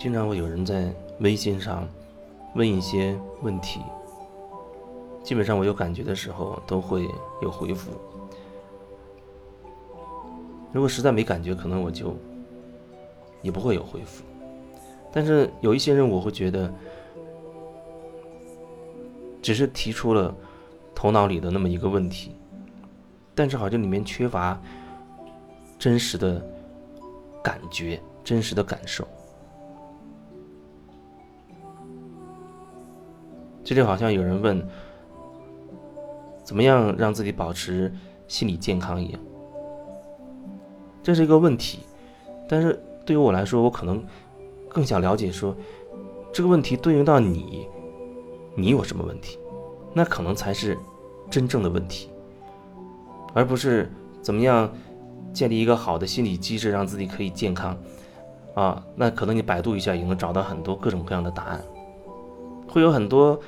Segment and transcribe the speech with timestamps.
[0.00, 1.86] 经常会有人在微信上
[2.54, 3.82] 问一些问题，
[5.22, 7.06] 基本上我有感觉的时候都会
[7.42, 7.90] 有回复。
[10.72, 12.16] 如果实在没感觉，可能我就
[13.42, 14.24] 也不会有回复。
[15.12, 16.72] 但是有一些人，我会觉得
[19.42, 20.34] 只是提出了
[20.94, 22.34] 头脑里的那么一个问题，
[23.34, 24.58] 但是好像里面缺乏
[25.78, 26.42] 真实的
[27.42, 29.06] 感觉、真实的感受。
[33.70, 34.60] 这就好像有人问，
[36.42, 37.94] 怎么样让自己保持
[38.26, 39.20] 心理健康一样。
[41.04, 41.78] 这是一个问题，
[42.48, 44.04] 但是对于我来说，我可能
[44.68, 45.54] 更想了解说，
[46.32, 47.68] 这个问题对应到你，
[48.56, 49.38] 你有什么问题？
[49.94, 50.76] 那可能才是
[51.30, 52.10] 真正的问题，
[53.34, 53.88] 而不是
[54.20, 54.68] 怎么样
[55.32, 57.78] 建立一个好的心理机制，让自己可以健康。
[58.56, 61.62] 啊，那可能你百度一下也能找到很多各种各样的答案，
[62.66, 63.38] 会有很多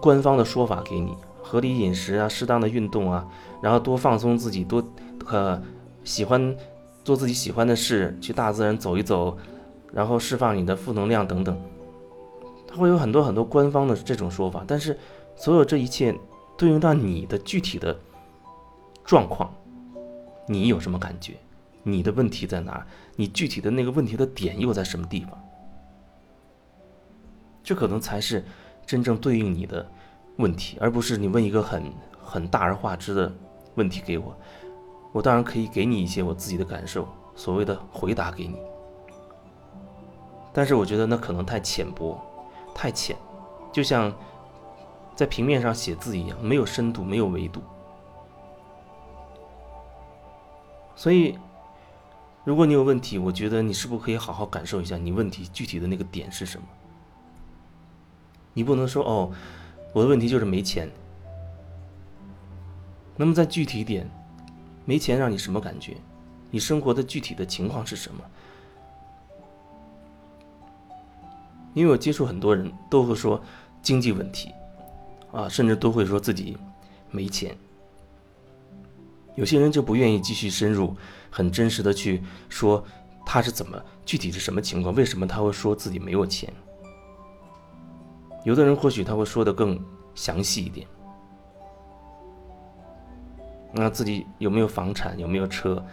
[0.00, 3.26] 官方的说法给你，合理饮食啊，适当的运动啊，
[3.62, 4.82] 然后多放松自己，多
[5.26, 5.62] 呃
[6.04, 6.56] 喜欢。
[7.04, 9.34] 做自己喜欢的事，去大自然走一走，
[9.94, 11.58] 然后释放你的负能量等等，
[12.66, 14.62] 它会有很多很多官方的这种说法。
[14.68, 14.98] 但是，
[15.34, 16.14] 所有这一切
[16.58, 17.98] 对应到你的具体的
[19.06, 19.50] 状况，
[20.46, 21.32] 你有什么感觉？
[21.82, 22.86] 你的问题在哪？
[23.16, 25.30] 你具体的那个问题的点又在什么地方？
[27.64, 28.44] 这可能才是
[28.88, 29.86] 真正对应你的
[30.36, 31.92] 问题，而不是你问一个很
[32.24, 33.30] 很大而化之的
[33.74, 34.34] 问题给我。
[35.12, 38.56] 我当然可以给你一些我自己的感受，所谓的回答给你，
[40.54, 42.18] 但是我觉得那可能太浅薄，
[42.74, 43.14] 太浅，
[43.70, 44.10] 就像
[45.14, 47.60] 在平面上写字一样，没有深度，没有维度。
[50.96, 51.38] 所以，
[52.42, 56.66] 如果你有问题，我觉得你是不是可以好好感受一下你问题具体的那个点是什么？
[58.58, 59.30] 你不能说哦，
[59.92, 60.90] 我的问题就是没钱。
[63.16, 64.10] 那么再具体点。
[64.84, 65.96] 没钱让你什么感觉？
[66.50, 68.20] 你生活的具体的情况是什么？
[71.72, 73.40] 因为我接触很多人都会说
[73.80, 74.50] 经济问题，
[75.30, 76.56] 啊，甚至都会说自己
[77.12, 77.56] 没钱。
[79.36, 80.96] 有些人就不愿意继续深入、
[81.30, 82.84] 很真实的去说
[83.24, 86.52] 他是怎么具体是什么情况，为什么他会说自己没有钱？
[88.44, 89.78] 有的人或许他会说的更
[90.14, 90.86] 详细一点。
[93.72, 95.84] 那自己有没有房产，有没有车，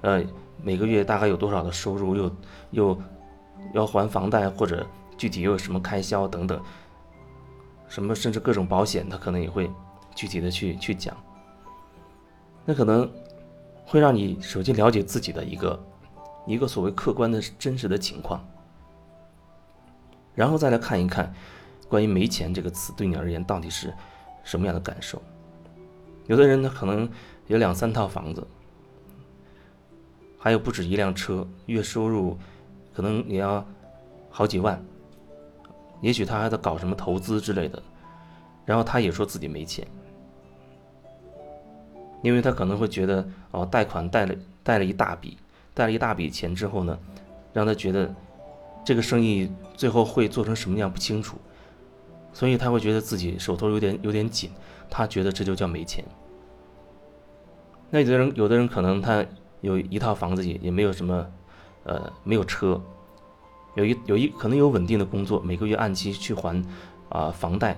[0.00, 0.22] 呃，
[0.62, 2.30] 每个月大概有多少的收入，又
[2.70, 3.02] 又
[3.74, 4.86] 要还房贷，或者
[5.18, 6.62] 具体又有什么开销等等，
[7.88, 9.68] 什么甚至各种保险，他可能也会
[10.14, 11.16] 具体的去去讲。
[12.64, 13.10] 那可能
[13.84, 15.84] 会让你首先了解自己的一个
[16.46, 18.40] 一个所谓客观的真实的情况，
[20.32, 21.34] 然后再来看一看
[21.88, 23.92] 关于“没钱”这个词对你而言到底是
[24.44, 25.20] 什么样的感受。
[26.26, 27.08] 有的人呢，可能
[27.46, 28.46] 有两三套房子，
[30.38, 32.36] 还有不止一辆车，月收入
[32.94, 33.64] 可能也要
[34.30, 34.82] 好几万。
[36.02, 37.82] 也许他还在搞什么投资之类的，
[38.64, 39.86] 然后他也说自己没钱，
[42.22, 45.38] 因为他可能会觉得哦，贷款贷了贷了一大笔，
[45.72, 46.98] 贷了一大笔钱之后呢，
[47.52, 48.14] 让他觉得
[48.84, 51.38] 这个生意最后会做成什么样不清楚，
[52.36, 54.50] 所以他会觉得自己手头有点有点紧。
[54.90, 56.04] 他觉得这就叫没钱。
[57.88, 59.24] 那有的人，有的人可能他
[59.62, 61.26] 有一套房子，也也没有什么，
[61.84, 62.78] 呃，没有车，
[63.74, 66.62] 有一有一可能有稳定的工作，每个月按期去还
[67.08, 67.74] 啊房贷，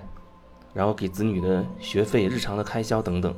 [0.73, 3.33] 然后给子女的学费、日常的开销等等，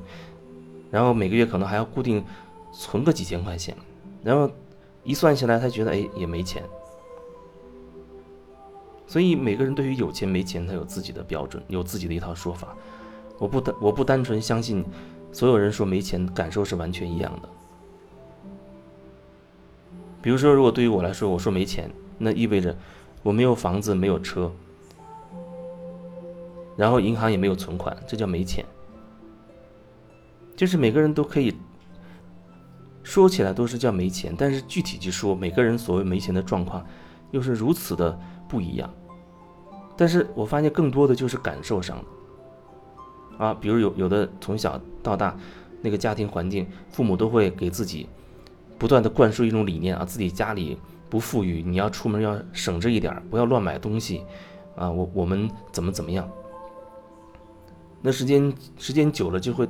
[0.89, 2.25] 然后每个月可能还要固定
[2.73, 3.77] 存个几千块钱，
[4.23, 4.49] 然后
[5.03, 6.63] 一算下来，他觉得哎也没钱。
[9.11, 12.69] 所以每个人对于有钱没钱，他有自己的标准，有自己的一套说法。
[13.37, 14.85] 我不单我不单纯相信，
[15.33, 17.49] 所有人说没钱感受是完全一样的。
[20.21, 22.73] 比如说，如果对于我来说，我说没钱，那意味着
[23.21, 24.49] 我没有房子，没有车，
[26.77, 28.63] 然后银行也没有存款，这叫没钱。
[30.55, 31.53] 就是每个人都可以
[33.03, 36.81] 说起来都是叫没钱，但是具体去说，每个人所谓没钱的状况
[37.31, 38.89] 又是如此的不一样。
[39.95, 43.45] 但是我发现更多的就是感受上的。
[43.45, 45.35] 啊，比如有有的从小到大，
[45.81, 48.07] 那个家庭环境，父母都会给自己
[48.77, 50.77] 不断的灌输一种理念啊，自己家里
[51.09, 54.23] 不富裕，你要出门要省着一点，不要乱买东西，
[54.75, 56.29] 啊，我我们怎么怎么样？
[58.01, 59.67] 那时间时间久了，就会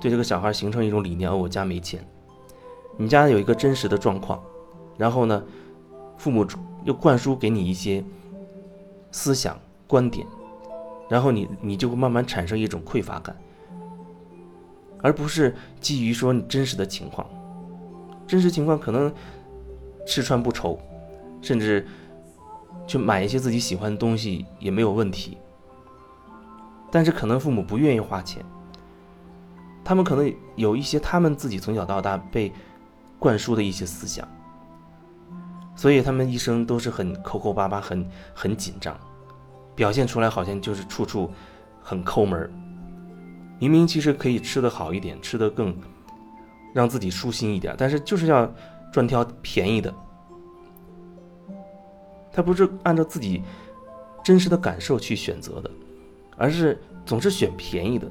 [0.00, 2.04] 对这个小孩形成一种理念：哦，我家没钱。
[2.96, 4.42] 你家有一个真实的状况，
[4.98, 5.42] 然后呢，
[6.18, 6.46] 父母
[6.84, 8.04] 又灌输给你一些
[9.12, 9.56] 思想
[9.86, 10.26] 观点，
[11.08, 13.36] 然后你你就会慢慢产生一种匮乏感，
[15.00, 17.28] 而不是基于说你真实的情况，
[18.26, 19.12] 真实情况可能
[20.06, 20.78] 吃穿不愁，
[21.40, 21.86] 甚至
[22.86, 25.36] 去买一些自己喜欢的东西也没有问题，
[26.90, 28.44] 但是可能父母不愿意花钱，
[29.84, 32.50] 他们可能有一些他们自己从小到大被
[33.18, 34.26] 灌输的一些思想。
[35.82, 38.96] 所以他们一生都是很抠抠巴巴，很很紧张，
[39.74, 41.28] 表现出来好像就是处处
[41.82, 42.48] 很抠门儿
[43.58, 45.76] 明明其实可以吃得好一点，吃得更
[46.72, 48.48] 让自己舒心一点，但是就是要
[48.92, 49.92] 专挑便宜的。
[52.30, 53.42] 他不是按照自己
[54.22, 55.70] 真实的感受去选择的，
[56.36, 58.08] 而是总是选便宜的，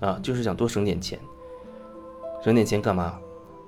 [0.00, 1.18] 啊，就是想多省点钱。
[2.42, 3.18] 省点钱干嘛？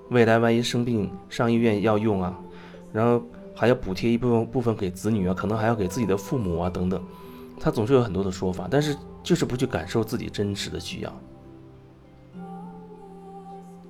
[0.09, 2.35] 未来万一生病上医院要用啊。
[2.93, 3.23] 然后
[3.55, 7.03] 还要补贴一部分部分给子女啊，可能还要给自己的父母啊等等，
[7.61, 11.13] 他总是有很多的说法，但是就是不去感受自己真实的需要。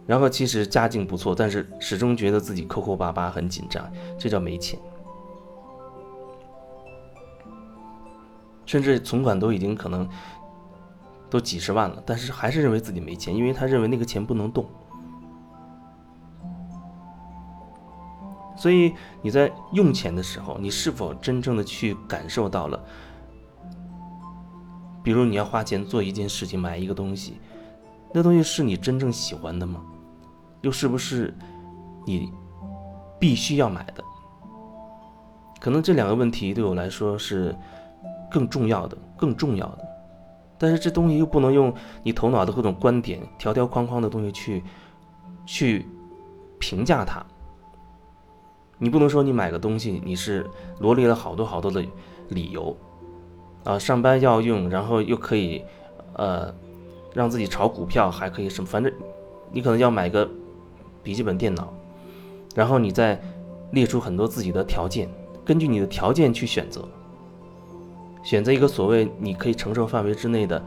[0.06, 3.86] 然后其实家境不错，但是始终觉得自己抠抠巴巴很紧张，
[4.18, 4.78] 这叫没钱。
[8.64, 10.08] 甚至存款都已经可能
[11.30, 14.66] 都几十万了，但是还是认为自己没钱，因为他认为那个钱不能动。
[18.58, 22.84] 所以你在用钱的时候，你是否真正的去感受到了？
[25.04, 27.40] 比如你要花钱做一件事情，买一个东西，
[28.12, 29.80] 那东西是你真正喜欢的吗？
[30.62, 31.32] 又是不是
[32.04, 32.32] 你
[33.20, 34.02] 必须要买的？
[35.60, 37.56] 可能这两个问题对我来说是
[38.28, 39.88] 更重要的、更重要的。
[40.58, 41.72] 但是这东西又不能用
[42.02, 44.64] 你头脑的各种观点、条条框框的东西去
[45.46, 45.86] 去
[46.58, 47.24] 评价它。
[48.78, 50.48] 你不能说你买个东西，你是
[50.78, 51.84] 罗列了好多好多的
[52.28, 52.76] 理由，
[53.64, 55.64] 啊，上班要用，然后又可以，
[56.14, 56.54] 呃，
[57.12, 58.92] 让自己炒股票，还可以什么，反正
[59.50, 60.28] 你可能要买个
[61.02, 61.72] 笔记本电脑，
[62.54, 63.20] 然后你再
[63.72, 65.08] 列出很多自己的条件，
[65.44, 66.86] 根据你的条件去选择，
[68.22, 70.64] 选择一个所谓你可以承受范围之内的，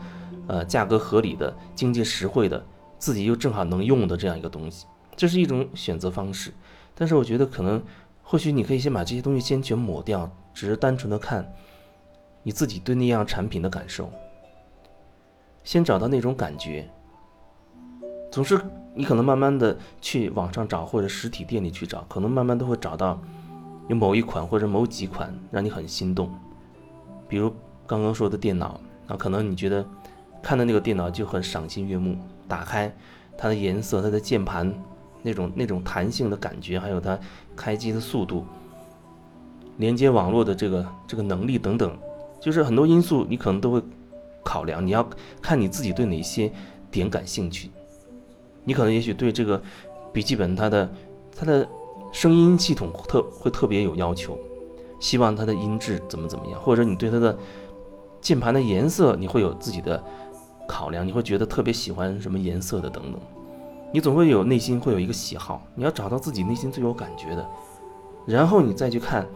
[0.47, 2.61] 呃，价格合理的、经济实惠的、
[2.97, 4.85] 自己又正好能用的这样一个东西，
[5.15, 6.51] 这是一种选择方式。
[6.95, 7.81] 但是我觉得可能，
[8.21, 11.53] 或许你可以先把这些东西先全抹掉，只是单纯的看
[12.43, 14.09] 你自己对那样产品的感受，
[15.63, 16.88] 先找到那种感觉。
[18.31, 18.59] 总是
[18.93, 23.21] 你可能慢慢的去网上找或者实体店里去找，可能慢慢都会找到
[23.89, 26.33] 有某一款或者某几款让你很心动。
[27.27, 27.53] 比如
[27.85, 29.85] 刚刚说的电脑那，可能你觉得
[30.41, 32.17] 看的那个电脑就很赏心悦目，
[32.47, 32.94] 打开
[33.37, 34.73] 它的颜色、它的键盘。
[35.21, 37.19] 那种那种弹性的感觉，还有它
[37.56, 38.45] 开机的速度、
[39.77, 41.97] 连接网络的这个这个能力等等，
[42.39, 43.81] 就是很多因素你可能都会
[44.44, 44.85] 考量。
[44.85, 45.07] 你要
[45.41, 46.51] 看你自己对哪些
[46.89, 47.69] 点感兴趣。
[48.63, 49.62] 你可能也许对这个
[50.13, 50.89] 笔记本它的
[51.35, 51.68] 它的
[52.12, 54.38] 声音系统特会特别有要求，
[55.00, 57.35] 希望它的音质怎么怎么样，或者你对它的
[58.21, 60.03] 键盘的颜色你会有自己的
[60.68, 63.19] 考量，你会觉得特别喜欢什么颜色的等等。
[63.93, 67.49] 你总会有内心会有一个喜好，你要找到自己内心最有感觉的，
[68.25, 69.27] 然后你再去看，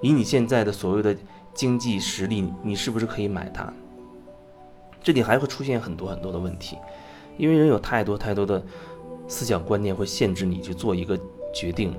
[0.00, 1.16] 以你现在的所谓的
[1.52, 3.72] 经济实力，你是不是可以买它？
[5.02, 6.78] 这里还会出现很多很多的问题，
[7.36, 8.60] 因为人有太多太多的
[9.28, 11.18] 思想观念会限制你去做一个
[11.52, 11.94] 决定。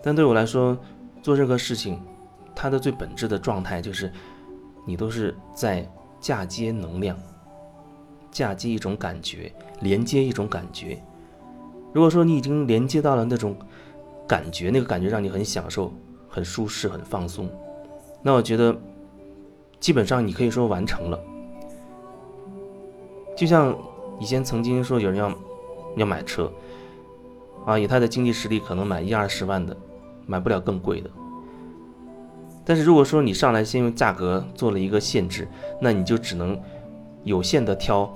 [0.00, 0.78] 但对我来说，
[1.22, 2.00] 做任何事情，
[2.54, 4.12] 它的最本质的状态就是，
[4.86, 7.18] 你都是在嫁接能量。
[8.38, 10.96] 嫁接一种感觉，连接一种感觉。
[11.92, 13.56] 如果说你已经连接到了那种
[14.28, 15.92] 感觉，那个感觉让你很享受、
[16.28, 17.50] 很舒适、很放松，
[18.22, 18.72] 那我觉得
[19.80, 21.18] 基本上你可以说完成了。
[23.36, 23.76] 就像
[24.20, 25.34] 以前曾经说有人要
[25.96, 26.48] 要买车，
[27.66, 29.76] 啊，以他的经济实力可能买一二十万的，
[30.26, 31.10] 买不了更贵的。
[32.64, 35.48] 但是如果说你上来先用价格做了一个限制，
[35.80, 36.56] 那你就只能。
[37.24, 38.10] 有限的挑，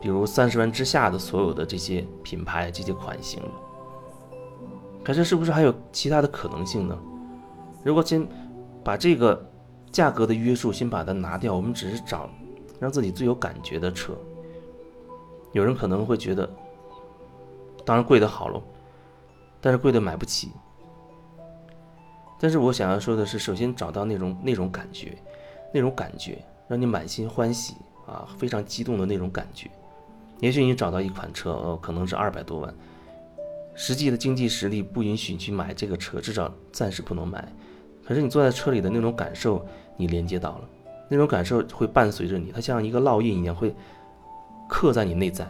[0.00, 3.50] 比如三十万之下的所有的这些品牌、这些款型了。
[5.04, 6.98] 可是，是不是还有其他的可能性呢？
[7.84, 8.26] 如果先
[8.82, 9.48] 把这个
[9.90, 12.28] 价格的约束先把它拿掉，我们只是找
[12.78, 14.12] 让自己最有感觉的车。
[15.52, 16.48] 有人可能会觉得，
[17.84, 18.62] 当然贵的好喽，
[19.60, 20.50] 但是贵的买不起。
[22.38, 25.16] 但是我想要说的是，首先找到那种那种感觉，
[25.72, 27.76] 那种感觉让你满心欢喜。
[28.06, 29.68] 啊，非常激动的那种感觉。
[30.40, 32.74] 也许你找到一款车，呃，可能是二百多万，
[33.74, 37.50] 实际的经济实力不允许你去买这个车，至少暂时不能买。
[38.04, 39.66] 可是你坐在车里的那种感受，
[39.96, 40.68] 你连接到了，
[41.08, 43.74] 那种感受会伴随着你，它像一个烙印一样，会
[44.68, 45.46] 刻在你内在。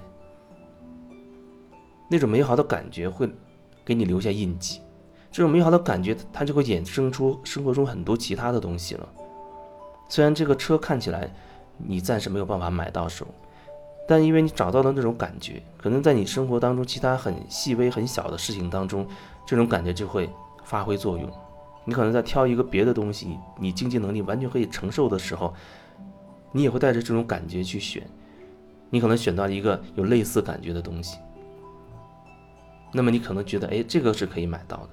[2.09, 3.29] 那种美好的感觉会
[3.85, 4.81] 给你留下印记，
[5.33, 9.09] 这种美好的感觉，它就会衍生出生活中很多其他的东西了。
[10.09, 11.29] 虽然这个车看起来
[11.77, 13.27] 你暂时没有办法买到手，
[14.09, 19.07] 但因为你找到了那种感觉，可能在你生活当中其他很细微很小的事情当中，
[19.45, 20.31] 这种感觉就会
[20.65, 21.29] 发挥作用。
[21.85, 25.53] 你可能在挑一个别的东西，你经济能力完全可以承受的时候，
[26.53, 28.09] 你也会带着这种感觉去选，
[28.91, 31.19] 你可能选到一个有类似感觉的东西。
[32.93, 34.91] 那么你可能觉得，哎，这个是可以买到的，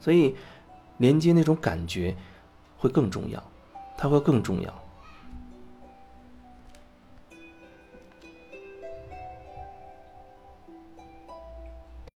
[0.00, 0.34] 所以
[0.98, 2.16] 连接那种感觉
[2.78, 3.42] 会更重要，
[3.96, 4.82] 它会更重要。